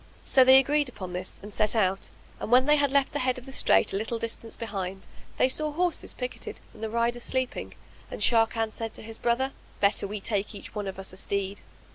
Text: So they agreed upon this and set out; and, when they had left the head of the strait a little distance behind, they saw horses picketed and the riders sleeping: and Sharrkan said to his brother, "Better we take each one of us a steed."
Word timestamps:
So 0.25 0.43
they 0.43 0.57
agreed 0.57 0.89
upon 0.89 1.13
this 1.13 1.39
and 1.43 1.53
set 1.53 1.75
out; 1.75 2.09
and, 2.39 2.49
when 2.51 2.65
they 2.65 2.77
had 2.77 2.91
left 2.91 3.11
the 3.11 3.19
head 3.19 3.37
of 3.37 3.45
the 3.45 3.51
strait 3.51 3.93
a 3.93 3.97
little 3.97 4.17
distance 4.17 4.55
behind, 4.55 5.05
they 5.37 5.47
saw 5.47 5.71
horses 5.71 6.15
picketed 6.15 6.59
and 6.73 6.81
the 6.81 6.89
riders 6.89 7.21
sleeping: 7.21 7.75
and 8.09 8.19
Sharrkan 8.19 8.71
said 8.71 8.95
to 8.95 9.03
his 9.03 9.19
brother, 9.19 9.51
"Better 9.79 10.07
we 10.07 10.19
take 10.19 10.55
each 10.55 10.73
one 10.73 10.87
of 10.87 10.97
us 10.97 11.13
a 11.13 11.17
steed." 11.17 11.61